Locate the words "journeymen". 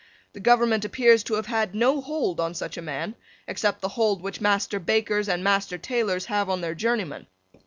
6.73-7.27